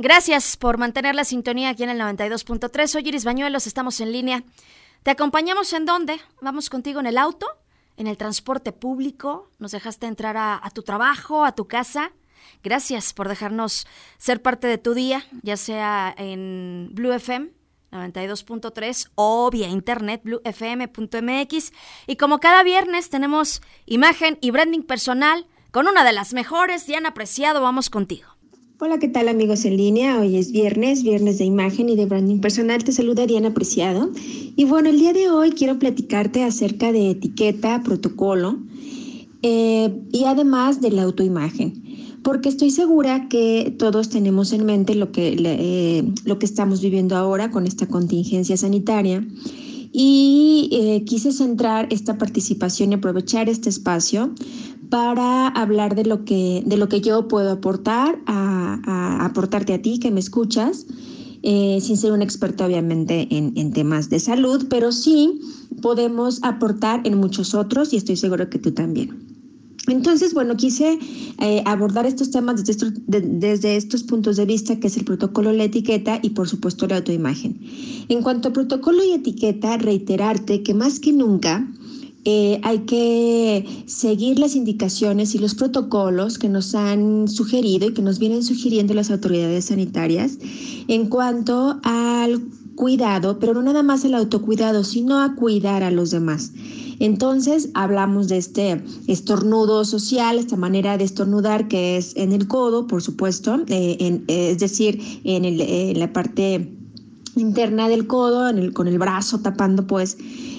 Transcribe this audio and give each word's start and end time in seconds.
Gracias 0.00 0.56
por 0.56 0.78
mantener 0.78 1.16
la 1.16 1.24
sintonía 1.24 1.70
aquí 1.70 1.82
en 1.82 1.90
el 1.90 1.98
92.3. 1.98 2.86
Soy 2.86 3.08
Iris 3.08 3.24
Bañuelos, 3.24 3.66
estamos 3.66 3.98
en 3.98 4.12
línea. 4.12 4.44
¿Te 5.02 5.10
acompañamos 5.10 5.72
en 5.72 5.86
dónde? 5.86 6.20
¿Vamos 6.40 6.70
contigo 6.70 7.00
en 7.00 7.06
el 7.06 7.18
auto? 7.18 7.48
¿En 7.96 8.06
el 8.06 8.16
transporte 8.16 8.70
público? 8.70 9.50
¿Nos 9.58 9.72
dejaste 9.72 10.06
entrar 10.06 10.36
a, 10.36 10.62
tu 10.72 10.84
trabajo, 10.84 11.44
a 11.44 11.56
tu 11.56 11.66
casa? 11.66 12.12
Gracias 12.62 13.12
por 13.12 13.28
dejarnos 13.28 13.88
ser 14.18 14.40
parte 14.40 14.68
de 14.68 14.78
tu 14.78 14.94
día, 14.94 15.26
ya 15.42 15.56
sea 15.56 16.14
en 16.16 16.90
Blue 16.92 17.12
FM 17.12 17.50
92.3 17.90 19.10
o 19.16 19.50
vía 19.50 19.66
internet 19.66 20.20
bluefm.mx. 20.22 21.72
Y 22.06 22.14
como 22.14 22.38
cada 22.38 22.62
viernes 22.62 23.10
tenemos 23.10 23.62
imagen 23.84 24.38
y 24.40 24.52
branding 24.52 24.82
personal 24.82 25.48
con 25.72 25.88
una 25.88 26.04
de 26.04 26.12
las 26.12 26.34
mejores, 26.34 26.86
Diana 26.86 27.14
Preciado, 27.14 27.60
vamos 27.62 27.90
contigo. 27.90 28.37
Hola, 28.80 29.00
¿qué 29.00 29.08
tal 29.08 29.28
amigos 29.28 29.64
en 29.64 29.76
línea? 29.76 30.20
Hoy 30.20 30.36
es 30.36 30.52
viernes, 30.52 31.02
viernes 31.02 31.38
de 31.38 31.44
imagen 31.44 31.88
y 31.88 31.96
de 31.96 32.06
branding 32.06 32.38
personal. 32.38 32.84
Te 32.84 32.92
saluda 32.92 33.26
Diana 33.26 33.48
Apreciado. 33.48 34.12
Y 34.54 34.64
bueno, 34.66 34.88
el 34.88 35.00
día 35.00 35.12
de 35.12 35.28
hoy 35.28 35.50
quiero 35.50 35.80
platicarte 35.80 36.44
acerca 36.44 36.92
de 36.92 37.10
etiqueta, 37.10 37.82
protocolo 37.82 38.60
eh, 39.42 39.92
y 40.12 40.26
además 40.26 40.80
de 40.80 40.92
la 40.92 41.02
autoimagen. 41.02 42.20
Porque 42.22 42.48
estoy 42.48 42.70
segura 42.70 43.28
que 43.28 43.74
todos 43.76 44.10
tenemos 44.10 44.52
en 44.52 44.64
mente 44.64 44.94
lo 44.94 45.10
que, 45.10 45.34
eh, 45.36 46.04
lo 46.24 46.38
que 46.38 46.46
estamos 46.46 46.80
viviendo 46.80 47.16
ahora 47.16 47.50
con 47.50 47.66
esta 47.66 47.88
contingencia 47.88 48.56
sanitaria. 48.56 49.26
Y 49.90 50.68
eh, 50.70 51.02
quise 51.04 51.32
centrar 51.32 51.88
esta 51.90 52.16
participación 52.16 52.92
y 52.92 52.94
aprovechar 52.94 53.48
este 53.48 53.70
espacio 53.70 54.32
para 54.90 55.48
hablar 55.48 55.94
de 55.94 56.04
lo 56.04 56.24
que, 56.24 56.62
de 56.64 56.76
lo 56.76 56.88
que 56.88 57.00
yo 57.00 57.28
puedo 57.28 57.52
aportar, 57.52 58.18
a, 58.26 59.24
aportarte 59.24 59.74
a 59.74 59.82
ti 59.82 59.98
que 59.98 60.10
me 60.10 60.20
escuchas, 60.20 60.86
eh, 61.42 61.78
sin 61.80 61.96
ser 61.96 62.12
un 62.12 62.22
experto 62.22 62.64
obviamente 62.64 63.28
en, 63.30 63.52
en, 63.56 63.72
temas 63.72 64.10
de 64.10 64.18
salud, 64.18 64.66
pero 64.68 64.90
sí 64.90 65.40
podemos 65.82 66.40
aportar 66.42 67.00
en 67.04 67.18
muchos 67.18 67.54
otros 67.54 67.92
y 67.92 67.96
estoy 67.96 68.16
seguro 68.16 68.50
que 68.50 68.58
tú 68.58 68.72
también. 68.72 69.28
Entonces, 69.88 70.34
bueno, 70.34 70.56
quise 70.56 70.98
eh, 71.40 71.62
abordar 71.64 72.04
estos 72.06 72.30
temas 72.30 72.56
desde 72.56 72.72
estos, 72.72 72.92
de, 73.06 73.20
desde 73.20 73.76
estos 73.76 74.02
puntos 74.02 74.36
de 74.36 74.44
vista, 74.44 74.78
que 74.78 74.88
es 74.88 74.96
el 74.96 75.04
protocolo, 75.04 75.52
la 75.52 75.64
etiqueta 75.64 76.18
y 76.22 76.30
por 76.30 76.48
supuesto 76.48 76.86
la 76.86 76.96
autoimagen. 76.96 77.58
En 78.08 78.22
cuanto 78.22 78.48
a 78.48 78.52
protocolo 78.52 79.02
y 79.02 79.12
etiqueta, 79.12 79.78
reiterarte 79.78 80.62
que 80.62 80.74
más 80.74 81.00
que 81.00 81.12
nunca, 81.12 81.66
eh, 82.30 82.60
hay 82.62 82.80
que 82.80 83.84
seguir 83.86 84.38
las 84.38 84.54
indicaciones 84.54 85.34
y 85.34 85.38
los 85.38 85.54
protocolos 85.54 86.38
que 86.38 86.50
nos 86.50 86.74
han 86.74 87.26
sugerido 87.26 87.88
y 87.88 87.94
que 87.94 88.02
nos 88.02 88.18
vienen 88.18 88.42
sugiriendo 88.42 88.92
las 88.92 89.10
autoridades 89.10 89.64
sanitarias 89.64 90.36
en 90.88 91.06
cuanto 91.06 91.80
al 91.84 92.42
cuidado, 92.74 93.38
pero 93.38 93.54
no 93.54 93.62
nada 93.62 93.82
más 93.82 94.04
el 94.04 94.14
autocuidado, 94.14 94.84
sino 94.84 95.22
a 95.22 95.36
cuidar 95.36 95.82
a 95.82 95.90
los 95.90 96.10
demás. 96.10 96.52
Entonces 97.00 97.70
hablamos 97.72 98.28
de 98.28 98.36
este 98.36 98.82
estornudo 99.06 99.86
social, 99.86 100.38
esta 100.38 100.56
manera 100.56 100.98
de 100.98 101.04
estornudar 101.04 101.66
que 101.66 101.96
es 101.96 102.14
en 102.14 102.32
el 102.32 102.46
codo, 102.46 102.86
por 102.86 103.00
supuesto, 103.00 103.58
eh, 103.68 103.96
en, 104.00 104.24
es 104.26 104.58
decir, 104.58 105.00
en 105.24 105.98
la 105.98 106.12
parte 106.12 106.77
interna 107.36 107.88
del 107.88 108.06
codo, 108.06 108.48
en 108.48 108.58
el, 108.58 108.72
con 108.72 108.88
el 108.88 108.98
brazo 108.98 109.40
tapando 109.40 109.86
pues 109.86 110.16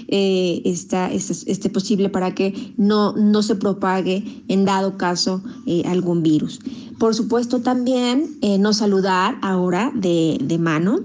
eh, 0.08 0.62
está, 0.66 1.12
este 1.12 1.70
posible 1.70 2.10
para 2.10 2.34
que 2.34 2.74
no, 2.78 3.14
no 3.14 3.44
se 3.44 3.56
propague 3.56 4.44
en 4.48 4.66
dado 4.66 4.98
caso 4.98 5.44
eh, 5.66 5.84
algún 5.86 6.24
virus. 6.24 6.60
Por 6.98 7.16
supuesto 7.16 7.62
también 7.62 8.38
eh, 8.42 8.58
no 8.58 8.74
saludar 8.74 9.38
ahora 9.42 9.92
de, 9.96 10.38
de 10.42 10.58
mano, 10.58 11.02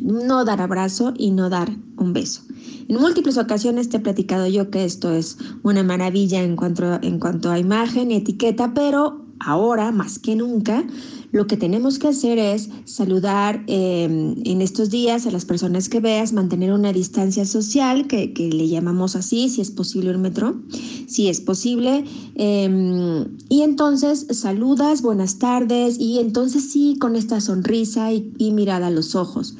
no 0.00 0.44
dar 0.44 0.60
abrazo 0.60 1.14
y 1.16 1.30
no 1.30 1.48
dar 1.48 1.70
un 1.96 2.12
beso. 2.12 2.42
En 2.88 3.00
múltiples 3.00 3.38
ocasiones 3.38 3.88
te 3.88 3.96
he 3.96 4.00
platicado 4.00 4.46
yo 4.48 4.70
que 4.70 4.84
esto 4.84 5.10
es 5.12 5.38
una 5.62 5.82
maravilla 5.82 6.42
en 6.42 6.56
cuanto, 6.56 7.00
en 7.02 7.18
cuanto 7.18 7.50
a 7.50 7.58
imagen 7.58 8.10
y 8.10 8.16
etiqueta, 8.16 8.74
pero 8.74 9.24
ahora 9.40 9.92
más 9.92 10.18
que 10.18 10.36
nunca 10.36 10.84
lo 11.32 11.46
que 11.46 11.56
tenemos 11.56 11.98
que 11.98 12.08
hacer 12.08 12.38
es 12.38 12.68
saludar 12.84 13.64
em, 13.66 14.34
en 14.44 14.60
estos 14.60 14.90
días 14.90 15.26
a 15.26 15.30
las 15.30 15.46
personas 15.46 15.88
que 15.88 15.98
veas, 15.98 16.34
mantener 16.34 16.72
una 16.72 16.92
distancia 16.92 17.46
social, 17.46 18.06
que, 18.06 18.32
le 18.52 18.68
llamamos 18.68 19.16
así, 19.16 19.48
si 19.48 19.62
es 19.62 19.70
posible 19.70 20.10
el 20.10 20.18
metro, 20.18 20.60
si 21.06 21.28
es 21.28 21.40
posible. 21.40 22.04
Em, 22.34 23.24
y 23.48 23.62
entonces 23.62 24.26
saludas, 24.30 25.00
buenas 25.00 25.38
tardes, 25.38 25.98
y 25.98 26.18
entonces 26.18 26.70
sí, 26.70 26.96
con 27.00 27.16
esta 27.16 27.40
sonrisa 27.40 28.12
y, 28.12 28.30
y 28.36 28.52
mirada 28.52 28.88
a 28.88 28.90
los 28.90 29.14
ojos. 29.14 29.56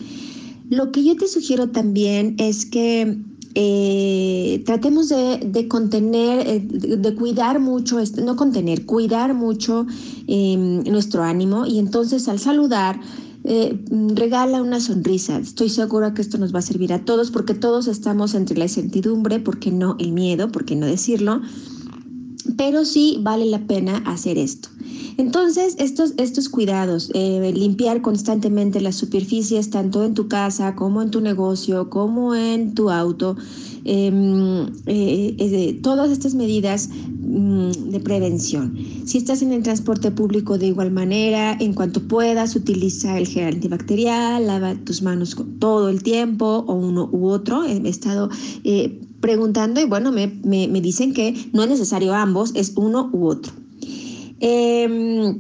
Lo 0.68 0.92
que 0.92 1.02
yo 1.02 1.16
te 1.16 1.26
sugiero 1.26 1.70
también 1.70 2.34
es 2.38 2.66
que 2.66 3.18
eh, 3.54 4.62
tratemos 4.64 5.08
de, 5.08 5.66
contener, 5.68 6.46
eh, 6.46 6.60
de, 6.60 7.14
cuidar 7.14 7.60
mucho, 7.60 7.98
este, 7.98 8.22
no 8.22 8.36
contener, 8.36 8.86
cuidar 8.86 9.34
mucho 9.34 9.86
em, 10.26 10.82
nuestro 10.84 11.22
ánimo 11.22 11.66
y 11.66 11.78
entonces 11.78 12.28
al 12.28 12.38
saludar, 12.38 13.00
eh, 13.44 13.76
regala 14.14 14.62
una 14.62 14.80
sonrisa. 14.80 15.38
Estoy 15.38 15.68
segura 15.68 16.14
que 16.14 16.22
esto 16.22 16.38
nos 16.38 16.54
va 16.54 16.60
a 16.60 16.62
servir 16.62 16.92
a 16.92 17.04
todos 17.04 17.30
porque 17.30 17.54
todos 17.54 17.88
estamos 17.88 18.34
entre 18.34 18.56
la 18.56 18.64
incertidumbre, 18.64 19.40
porque 19.40 19.72
no 19.72 19.96
el 19.98 20.12
miedo, 20.12 20.52
porque 20.52 20.76
no 20.76 20.86
decirlo, 20.86 21.42
pero 22.56 22.84
sí 22.84 23.18
vale 23.20 23.46
la 23.46 23.66
pena 23.66 23.98
hacer 24.06 24.38
esto. 24.38 24.68
Entonces, 25.18 25.76
estos, 25.78 26.14
estos 26.16 26.48
cuidados, 26.48 27.10
eh, 27.14 27.52
limpiar 27.54 28.00
constantemente 28.02 28.80
las 28.80 28.96
superficies, 28.96 29.70
tanto 29.70 30.04
en 30.04 30.14
tu 30.14 30.28
casa 30.28 30.74
como 30.74 31.02
en 31.02 31.10
tu 31.10 31.20
negocio, 31.20 31.90
como 31.90 32.34
en 32.34 32.74
tu 32.74 32.90
auto, 32.90 33.36
todas 35.82 36.10
estas 36.10 36.34
medidas 36.34 36.88
mm, 36.88 37.70
de 37.90 38.00
prevención. 38.00 38.76
Si 39.04 39.18
estás 39.18 39.42
en 39.42 39.52
el 39.52 39.62
transporte 39.62 40.10
público 40.10 40.58
de 40.58 40.68
igual 40.68 40.90
manera, 40.90 41.56
en 41.60 41.74
cuanto 41.74 42.02
puedas, 42.06 42.54
utiliza 42.56 43.18
el 43.18 43.26
gel 43.26 43.54
antibacterial, 43.54 44.46
lava 44.46 44.74
tus 44.84 45.02
manos 45.02 45.36
todo 45.58 45.88
el 45.88 46.02
tiempo 46.02 46.64
o 46.66 46.74
uno 46.74 47.08
u 47.12 47.28
otro. 47.28 47.64
He 47.64 47.88
estado 47.88 48.30
preguntando 49.20 49.80
y 49.80 49.84
bueno, 49.84 50.12
me, 50.12 50.26
me, 50.44 50.68
me 50.68 50.80
dicen 50.80 51.14
que 51.14 51.34
no 51.52 51.62
es 51.62 51.70
necesario 51.70 52.14
ambos, 52.14 52.52
es 52.54 52.72
uno 52.76 53.10
u 53.12 53.26
otro. 53.26 53.52
Eh, 54.40 55.38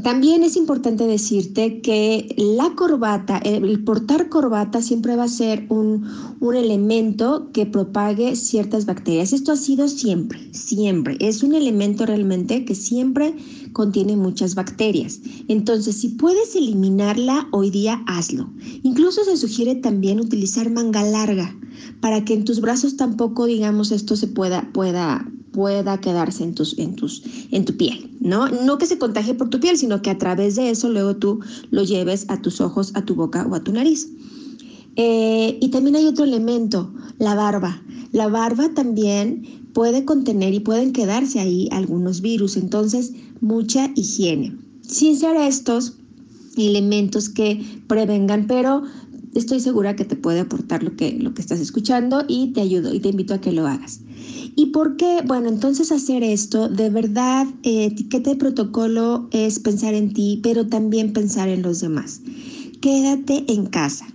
también 0.00 0.42
es 0.42 0.56
importante 0.56 1.06
decirte 1.06 1.82
que 1.82 2.34
la 2.38 2.74
corbata, 2.74 3.36
el 3.38 3.84
portar 3.84 4.30
corbata 4.30 4.80
siempre 4.80 5.16
va 5.16 5.24
a 5.24 5.28
ser 5.28 5.66
un, 5.68 6.08
un, 6.40 6.54
elemento 6.54 7.50
que 7.52 7.66
propague 7.66 8.34
ciertas 8.36 8.86
bacterias. 8.86 9.34
Esto 9.34 9.52
ha 9.52 9.56
sido 9.56 9.88
siempre, 9.88 10.40
siempre. 10.54 11.18
Es 11.20 11.42
un 11.42 11.54
elemento 11.54 12.06
realmente 12.06 12.64
que 12.64 12.74
siempre 12.74 13.36
contiene 13.74 14.16
muchas 14.16 14.54
bacterias. 14.54 15.20
Entonces, 15.48 15.96
si 15.96 16.08
puedes 16.08 16.56
eliminarla 16.56 17.48
hoy 17.50 17.68
día, 17.68 18.02
hazlo. 18.06 18.50
Incluso 18.82 19.24
se 19.24 19.36
sugiere 19.36 19.74
también 19.74 20.20
utilizar 20.20 20.70
manga 20.70 21.02
larga 21.02 21.54
para 22.00 22.24
que 22.24 22.32
en 22.34 22.44
tus 22.44 22.60
brazos 22.60 22.96
tampoco, 22.96 23.46
digamos, 23.46 23.92
esto 23.92 24.16
se 24.16 24.28
pueda, 24.28 24.70
pueda, 24.72 25.30
pueda 25.52 26.00
quedarse 26.00 26.44
en, 26.44 26.54
tus, 26.54 26.78
en, 26.78 26.96
tus, 26.96 27.22
en 27.50 27.64
tu 27.64 27.76
piel, 27.76 28.10
¿no? 28.20 28.48
No 28.48 28.78
que 28.78 28.86
se 28.86 28.98
contagie 28.98 29.34
por 29.34 29.50
tu 29.50 29.60
piel, 29.60 29.76
sino 29.76 30.02
que 30.02 30.10
a 30.10 30.18
través 30.18 30.56
de 30.56 30.70
eso 30.70 30.88
luego 30.88 31.16
tú 31.16 31.40
lo 31.70 31.84
lleves 31.84 32.24
a 32.28 32.40
tus 32.40 32.60
ojos, 32.60 32.92
a 32.94 33.04
tu 33.04 33.14
boca 33.14 33.46
o 33.48 33.54
a 33.54 33.62
tu 33.62 33.72
nariz. 33.72 34.08
Eh, 34.96 35.58
y 35.60 35.68
también 35.68 35.96
hay 35.96 36.06
otro 36.06 36.24
elemento, 36.24 36.92
la 37.18 37.34
barba. 37.34 37.82
La 38.12 38.28
barba 38.28 38.70
también 38.74 39.68
puede 39.72 40.04
contener 40.04 40.52
y 40.52 40.60
pueden 40.60 40.92
quedarse 40.92 41.40
ahí 41.40 41.68
algunos 41.70 42.20
virus, 42.20 42.56
entonces 42.56 43.12
mucha 43.40 43.90
higiene. 43.94 44.56
Sin 44.82 45.18
ser 45.18 45.36
estos 45.36 45.94
elementos 46.56 47.28
que 47.28 47.64
prevengan, 47.86 48.46
pero 48.46 48.82
estoy 49.34 49.60
segura 49.60 49.96
que 49.96 50.04
te 50.04 50.16
puede 50.16 50.40
aportar 50.40 50.82
lo 50.82 50.96
que, 50.96 51.12
lo 51.12 51.34
que 51.34 51.42
estás 51.42 51.60
escuchando 51.60 52.24
y 52.28 52.52
te 52.52 52.60
ayudo 52.60 52.94
y 52.94 53.00
te 53.00 53.08
invito 53.08 53.34
a 53.34 53.40
que 53.40 53.52
lo 53.52 53.66
hagas. 53.66 54.00
¿Y 54.54 54.66
por 54.66 54.96
qué? 54.96 55.20
Bueno, 55.26 55.48
entonces 55.48 55.92
hacer 55.92 56.22
esto, 56.22 56.68
de 56.68 56.90
verdad, 56.90 57.46
eh, 57.62 57.86
etiqueta 57.86 58.30
de 58.30 58.36
protocolo 58.36 59.28
es 59.30 59.58
pensar 59.58 59.94
en 59.94 60.12
ti, 60.12 60.40
pero 60.42 60.66
también 60.66 61.12
pensar 61.12 61.48
en 61.48 61.62
los 61.62 61.80
demás. 61.80 62.20
Quédate 62.80 63.44
en 63.48 63.66
casa. 63.66 64.06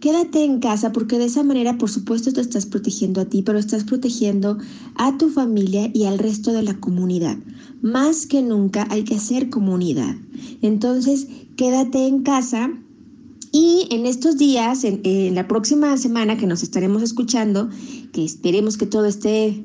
Quédate 0.00 0.44
en 0.44 0.58
casa 0.58 0.92
porque 0.92 1.18
de 1.18 1.26
esa 1.26 1.44
manera, 1.44 1.78
por 1.78 1.88
supuesto, 1.88 2.32
te 2.32 2.40
estás 2.40 2.66
protegiendo 2.66 3.20
a 3.20 3.24
ti, 3.24 3.42
pero 3.42 3.58
estás 3.58 3.84
protegiendo 3.84 4.58
a 4.96 5.16
tu 5.16 5.28
familia 5.30 5.90
y 5.94 6.04
al 6.04 6.18
resto 6.18 6.52
de 6.52 6.62
la 6.62 6.78
comunidad. 6.80 7.36
Más 7.82 8.26
que 8.26 8.42
nunca 8.42 8.86
hay 8.90 9.04
que 9.04 9.14
hacer 9.14 9.48
comunidad. 9.48 10.16
Entonces, 10.60 11.28
quédate 11.56 12.06
en 12.06 12.22
casa 12.22 12.72
y 13.52 13.86
en 13.90 14.06
estos 14.06 14.38
días, 14.38 14.82
en, 14.84 15.34
la 15.34 15.46
próxima 15.46 15.96
semana 15.98 16.38
que 16.38 16.46
nos 16.46 16.62
estaremos 16.62 17.02
escuchando, 17.02 17.68
que 18.12 18.24
esperemos 18.24 18.78
que 18.78 18.86
todo 18.86 19.04
esté 19.04 19.62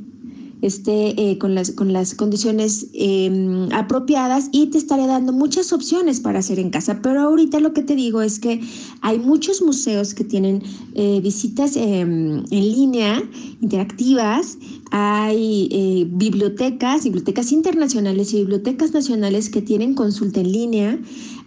esté 0.61 1.13
eh, 1.21 1.37
con, 1.37 1.53
las, 1.53 1.71
con 1.71 1.93
las 1.93 2.15
condiciones 2.15 2.87
em, 2.93 3.71
apropiadas 3.71 4.49
y 4.51 4.67
te 4.67 4.79
estaré 4.79 5.05
dando 5.05 5.31
muchas 5.31 5.71
opciones 5.71 6.19
para 6.19 6.39
hacer 6.39 6.59
en 6.59 6.69
casa. 6.69 6.99
Pero 7.01 7.21
ahorita 7.21 7.59
lo 7.59 7.73
que 7.73 7.83
te 7.83 7.95
digo 7.95 8.21
es 8.21 8.39
que 8.39 8.59
hay 9.01 9.19
muchos 9.19 9.61
museos 9.61 10.13
que 10.13 10.23
tienen 10.23 10.63
eh, 10.95 11.19
visitas 11.21 11.75
em, 11.75 12.43
en 12.49 12.71
línea, 12.71 13.23
interactivas, 13.61 14.57
hay 14.91 15.69
eh, 15.71 16.07
bibliotecas, 16.09 17.03
bibliotecas 17.03 17.51
internacionales 17.51 18.33
y 18.33 18.37
bibliotecas 18.37 18.93
nacionales 18.93 19.49
que 19.49 19.61
tienen 19.61 19.93
consulta 19.93 20.39
en 20.39 20.51
línea, 20.51 20.99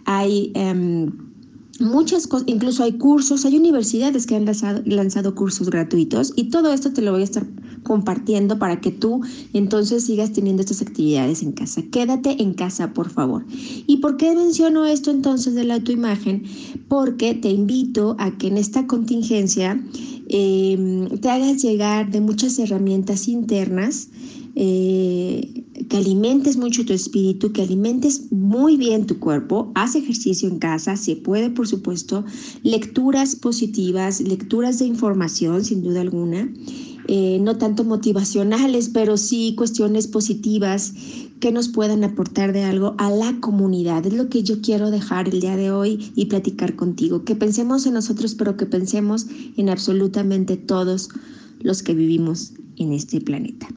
hay 0.05 0.51
em, 0.55 1.30
muchas 1.79 2.27
cosas, 2.27 2.47
incluso 2.47 2.83
hay 2.83 2.93
cursos, 2.93 3.45
hay 3.45 3.57
universidades 3.57 4.25
que 4.25 4.35
han 4.35 4.45
lanzado, 4.45 5.35
cursos 5.35 5.69
gratuitos 5.69 6.33
y 6.35 6.45
todo 6.45 6.73
esto 6.73 6.91
te 6.91 7.01
lo 7.01 7.11
voy 7.11 7.21
a 7.21 7.25
estar 7.25 7.45
compartiendo 7.83 8.59
para 8.59 8.79
que 8.81 8.91
tú 8.91 9.21
entonces 9.53 10.05
sigas 10.05 10.33
teniendo 10.33 10.61
estas 10.61 10.81
actividades 10.81 11.41
en 11.41 11.53
casa. 11.53 11.81
Quédate 11.91 12.41
en 12.41 12.53
casa, 12.53 12.93
por 12.93 13.09
favor. 13.09 13.45
¿Y 13.87 13.97
por 13.97 14.17
qué 14.17 14.35
menciono 14.35 14.85
esto 14.85 15.11
entonces 15.11 15.55
de 15.55 15.63
la 15.63 15.75
autoimagen? 15.75 16.43
Porque 16.87 17.33
te 17.33 17.49
invito 17.49 18.15
a 18.19 18.37
que 18.37 18.47
en 18.47 18.57
esta 18.57 18.85
contingencia 18.85 19.81
em, 20.29 21.09
te 21.19 21.29
hagas 21.29 21.61
llegar 21.61 22.11
de 22.11 22.21
muchas 22.21 22.59
herramientas 22.59 23.27
internas 23.27 24.09
eh, 24.55 25.60
que 25.91 25.97
alimentes 25.97 26.55
mucho 26.55 26.85
tu 26.85 26.93
espíritu, 26.93 27.51
que 27.51 27.63
alimentes 27.63 28.31
muy 28.31 28.77
bien 28.77 29.05
tu 29.05 29.19
cuerpo, 29.19 29.73
haz 29.75 29.95
ejercicio 29.95 30.47
en 30.47 30.57
casa, 30.57 30.95
se 30.95 31.17
puede 31.17 31.49
por 31.49 31.67
supuesto, 31.67 32.23
lecturas 32.63 33.35
positivas, 33.35 34.21
lecturas 34.21 34.79
de 34.79 34.85
información 34.85 35.65
sin 35.65 35.83
duda 35.83 35.99
alguna, 35.99 36.49
eh, 37.09 37.39
no 37.41 37.57
tanto 37.57 37.83
motivacionales, 37.83 38.87
pero 38.87 39.17
sí 39.17 39.53
cuestiones 39.57 40.07
positivas 40.07 40.93
que 41.41 41.51
nos 41.51 41.67
puedan 41.67 42.05
aportar 42.05 42.53
de 42.53 42.63
algo 42.63 42.95
a 42.97 43.11
la 43.11 43.41
comunidad. 43.41 44.05
Es 44.05 44.13
lo 44.13 44.29
que 44.29 44.43
yo 44.43 44.61
quiero 44.61 44.91
dejar 44.91 45.27
el 45.27 45.41
día 45.41 45.57
de 45.57 45.71
hoy 45.71 46.09
y 46.15 46.27
platicar 46.27 46.77
contigo, 46.77 47.25
que 47.25 47.35
pensemos 47.35 47.85
en 47.85 47.95
nosotros, 47.95 48.33
pero 48.35 48.55
que 48.55 48.65
pensemos 48.65 49.25
en 49.57 49.67
absolutamente 49.67 50.55
todos 50.55 51.09
los 51.59 51.83
que 51.83 51.93
vivimos 51.93 52.53
en 52.77 52.93
este 52.93 53.19
planeta. 53.19 53.67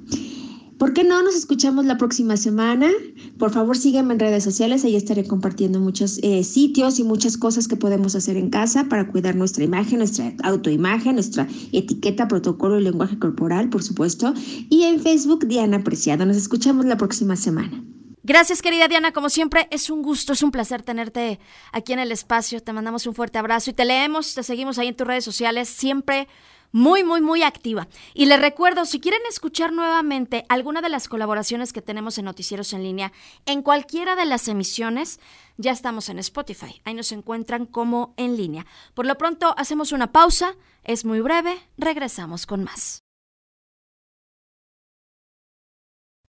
¿Por 0.78 0.92
qué 0.92 1.04
no 1.04 1.22
nos 1.22 1.36
escuchamos 1.36 1.84
la 1.84 1.98
próxima 1.98 2.36
semana? 2.36 2.90
Por 3.38 3.52
favor, 3.52 3.76
sígueme 3.76 4.14
en 4.14 4.20
redes 4.20 4.42
sociales, 4.42 4.84
ahí 4.84 4.96
estaré 4.96 5.24
compartiendo 5.24 5.78
muchos 5.78 6.18
eh, 6.22 6.42
sitios 6.42 6.98
y 6.98 7.04
muchas 7.04 7.36
cosas 7.36 7.68
que 7.68 7.76
podemos 7.76 8.16
hacer 8.16 8.36
en 8.36 8.50
casa 8.50 8.84
para 8.88 9.06
cuidar 9.06 9.36
nuestra 9.36 9.62
imagen, 9.62 9.98
nuestra 9.98 10.32
autoimagen, 10.42 11.14
nuestra 11.14 11.46
etiqueta, 11.72 12.26
protocolo 12.26 12.80
y 12.80 12.82
lenguaje 12.82 13.18
corporal, 13.18 13.68
por 13.68 13.84
supuesto. 13.84 14.34
Y 14.68 14.82
en 14.82 15.00
Facebook, 15.00 15.46
Diana 15.46 15.84
Preciado. 15.84 16.26
Nos 16.26 16.36
escuchamos 16.36 16.84
la 16.86 16.96
próxima 16.96 17.36
semana. 17.36 17.84
Gracias, 18.24 18.62
querida 18.62 18.88
Diana. 18.88 19.12
Como 19.12 19.28
siempre, 19.28 19.68
es 19.70 19.90
un 19.90 20.02
gusto, 20.02 20.32
es 20.32 20.42
un 20.42 20.50
placer 20.50 20.82
tenerte 20.82 21.38
aquí 21.72 21.92
en 21.92 21.98
el 21.98 22.10
espacio. 22.10 22.60
Te 22.60 22.72
mandamos 22.72 23.06
un 23.06 23.14
fuerte 23.14 23.38
abrazo 23.38 23.70
y 23.70 23.74
te 23.74 23.84
leemos, 23.84 24.34
te 24.34 24.42
seguimos 24.42 24.78
ahí 24.78 24.88
en 24.88 24.96
tus 24.96 25.06
redes 25.06 25.24
sociales. 25.24 25.68
Siempre 25.68 26.26
muy, 26.74 27.04
muy, 27.04 27.20
muy 27.20 27.44
activa. 27.44 27.86
Y 28.14 28.26
les 28.26 28.40
recuerdo, 28.40 28.84
si 28.84 28.98
quieren 28.98 29.20
escuchar 29.30 29.72
nuevamente 29.72 30.44
alguna 30.48 30.82
de 30.82 30.88
las 30.88 31.06
colaboraciones 31.06 31.72
que 31.72 31.80
tenemos 31.80 32.18
en 32.18 32.24
Noticieros 32.24 32.72
en 32.72 32.82
línea, 32.82 33.12
en 33.46 33.62
cualquiera 33.62 34.16
de 34.16 34.24
las 34.24 34.48
emisiones, 34.48 35.20
ya 35.56 35.70
estamos 35.70 36.08
en 36.08 36.18
Spotify. 36.18 36.80
Ahí 36.82 36.94
nos 36.94 37.12
encuentran 37.12 37.66
como 37.66 38.12
en 38.16 38.36
línea. 38.36 38.66
Por 38.92 39.06
lo 39.06 39.16
pronto, 39.16 39.54
hacemos 39.56 39.92
una 39.92 40.10
pausa, 40.10 40.56
es 40.82 41.04
muy 41.04 41.20
breve, 41.20 41.56
regresamos 41.78 42.44
con 42.44 42.64
más. 42.64 43.03